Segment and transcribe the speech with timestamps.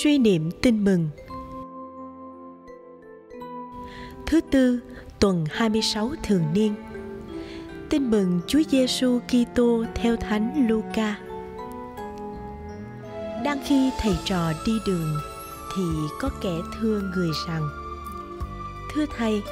[0.00, 1.08] Suy niệm tin mừng
[4.26, 4.80] Thứ tư,
[5.20, 6.74] tuần 26 thường niên
[7.90, 11.18] Tin mừng Chúa Giêsu Kitô theo Thánh Luca.
[13.44, 15.16] Đang khi thầy trò đi đường
[15.76, 15.82] thì
[16.20, 17.68] có kẻ thưa người rằng:
[18.92, 19.42] Thưa thầy,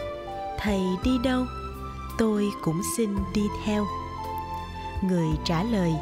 [0.59, 1.45] thầy đi đâu?
[2.19, 3.87] Tôi cũng xin đi theo.
[5.03, 5.93] Người trả lời: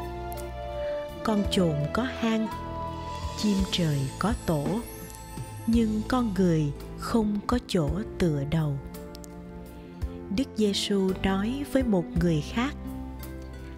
[1.23, 2.47] Con trộm có hang,
[3.41, 4.79] chim trời có tổ,
[5.67, 7.89] nhưng con người không có chỗ
[8.19, 8.77] tựa đầu
[10.35, 12.75] Đức Giêsu nói với một người khác: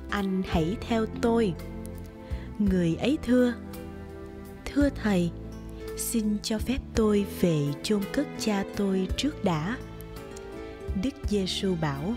[0.09, 1.53] Anh hãy theo tôi.
[2.59, 3.53] Người ấy thưa:
[4.65, 5.31] Thưa thầy,
[5.97, 9.77] xin cho phép tôi về chôn cất cha tôi trước đã.
[11.03, 12.13] Đức Giêsu bảo: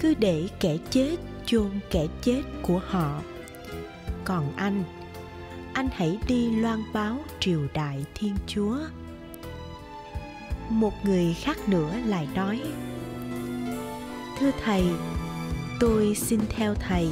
[0.00, 1.16] Cứ để kẻ chết
[1.46, 3.22] chôn kẻ chết của họ.
[4.24, 4.84] Còn anh,
[5.74, 8.76] anh hãy đi loan báo triều đại Thiên Chúa.
[10.68, 12.60] Một người khác nữa lại nói,
[14.38, 14.84] thưa thầy,
[15.80, 17.08] tôi xin theo thầy,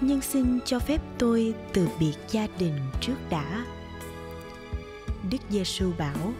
[0.00, 3.64] nhưng xin cho phép tôi từ biệt gia đình trước đã.
[5.30, 6.32] Đức giêsu bảo,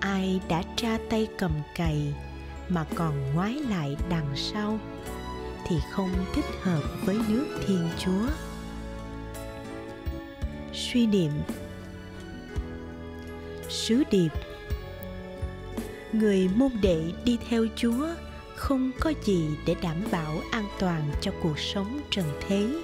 [0.00, 2.14] ai đã tra tay cầm cày
[2.68, 4.78] mà còn ngoái lại đằng sau
[5.66, 8.51] thì không thích hợp với nước thiên chúa
[10.92, 11.30] suy niệm.
[13.68, 14.28] Sứ điệp.
[16.12, 18.08] Người môn đệ đi theo chúa
[18.56, 22.82] không có gì để đảm bảo an toàn cho cuộc sống trần thế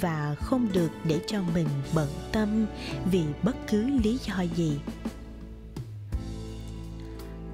[0.00, 2.66] và không được để cho mình bận tâm
[3.10, 4.78] vì bất cứ lý do gì.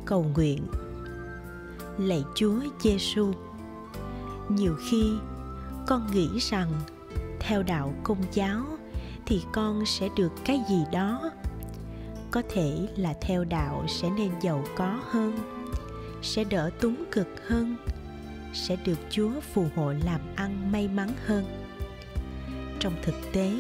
[0.04, 0.66] Cầu nguyện.
[1.98, 3.32] Lạy chúa giêsu
[4.48, 5.12] nhiều khi
[5.86, 6.72] con nghĩ rằng
[7.40, 8.64] theo đạo công giáo
[9.30, 11.30] thì con sẽ được cái gì đó.
[12.30, 15.38] Có thể là theo đạo sẽ nên giàu có hơn,
[16.22, 17.76] sẽ đỡ túng cực hơn,
[18.52, 21.44] sẽ được chúa phù hộ làm ăn may mắn hơn.
[22.80, 23.52] Trong thực tế,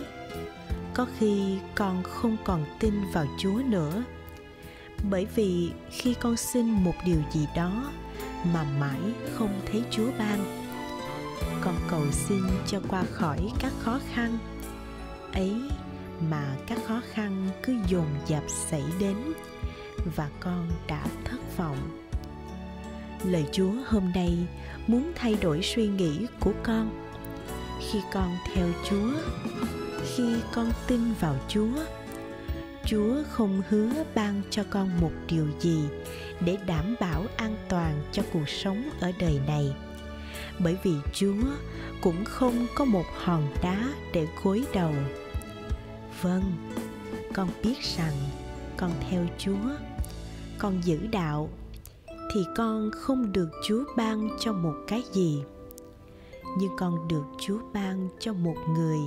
[0.94, 4.02] có khi con không còn tin vào chúa nữa,
[5.10, 7.92] bởi vì khi con xin một điều gì đó
[8.54, 9.00] mà mãi
[9.34, 10.44] không thấy chúa ban,
[11.60, 14.38] con cầu xin cho qua khỏi các khó khăn
[15.32, 15.54] ấy
[16.30, 19.16] mà các khó khăn cứ dồn dập xảy đến
[20.16, 22.08] và con đã thất vọng.
[23.24, 24.38] Lời chúa hôm nay
[24.86, 27.10] muốn thay đổi suy nghĩ của con.
[27.90, 29.12] Khi con theo chúa,
[30.16, 31.72] khi con tin vào chúa
[32.90, 35.84] chúa không hứa ban cho con một điều gì
[36.40, 39.74] để đảm bảo an toàn cho cuộc sống ở đời này
[40.64, 41.42] bởi vì chúa
[42.02, 44.92] cũng không có một hòn đá để gối đầu.
[46.22, 46.52] Vâng
[47.34, 48.14] con biết rằng
[48.76, 49.70] con theo chúa,
[50.58, 51.48] con giữ đạo
[52.34, 55.42] thì con không được chúa ban cho một cái gì.
[56.58, 58.98] Nhưng con được chúa ban cho một người,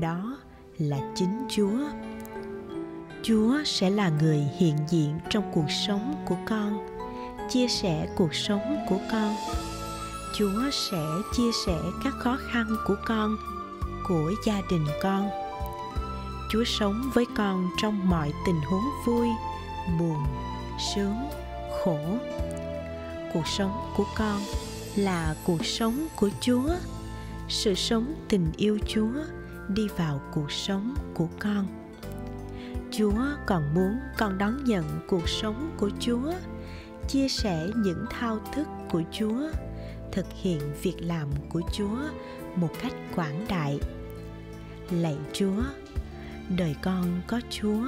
[0.00, 0.38] đó
[0.78, 1.78] là chính chúa.
[3.22, 6.86] Chúa sẽ là người hiện diện trong cuộc sống của con,
[7.50, 9.34] chia sẻ cuộc sống của con
[10.38, 13.36] chúa sẽ chia sẻ các khó khăn của con,
[14.08, 15.30] của gia đình con.
[16.50, 19.28] Chúa sống với con trong mọi tình huống vui,
[19.98, 20.26] buồn,
[20.94, 21.16] sướng,
[21.80, 21.98] khổ.
[23.34, 24.40] Cuộc sống của con
[24.96, 26.68] là cuộc sống của chúa.
[27.48, 29.12] Sự sống tình yêu chúa
[29.68, 31.66] đi vào cuộc sống của con.
[32.90, 36.32] Chúa còn muốn con đón nhận cuộc sống của chúa,
[37.08, 39.42] chia sẻ những thao thức của chúa
[40.16, 41.98] thực hiện việc làm của chúa
[42.54, 43.78] một cách quảng đại.
[44.90, 45.62] Lạy chúa,
[46.56, 47.84] đời con có chúa,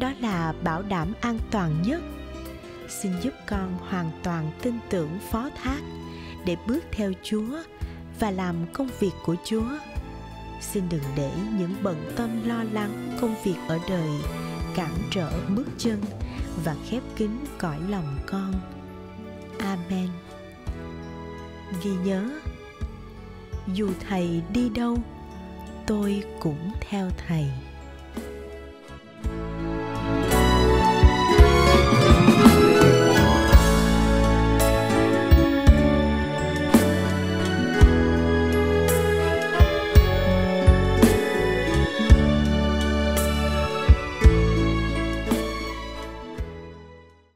[0.00, 2.02] đó là bảo đảm an toàn nhất.
[2.88, 5.80] Xin giúp con hoàn toàn tin tưởng phó thác
[6.46, 7.62] để bước theo chúa
[8.20, 9.78] và làm công việc của chúa.
[10.60, 14.10] Xin đừng để những bận tâm lo lắng công việc ở đời
[14.74, 16.00] cản trở bước chân
[16.64, 18.52] và khép kín cõi lòng con.
[19.58, 20.08] Amen
[21.82, 22.24] ghi nhớ.
[23.74, 24.96] Dù thầy đi đâu
[25.86, 27.44] tôi cũng theo thầy.